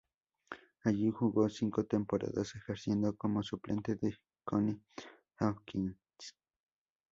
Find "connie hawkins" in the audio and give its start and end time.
4.43-5.95